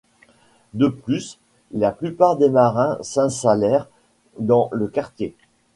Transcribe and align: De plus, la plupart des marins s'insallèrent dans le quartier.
De 0.73 0.87
plus, 0.87 1.37
la 1.73 1.91
plupart 1.91 2.35
des 2.35 2.49
marins 2.49 2.97
s'insallèrent 3.03 3.87
dans 4.39 4.67
le 4.71 4.87
quartier. 4.87 5.35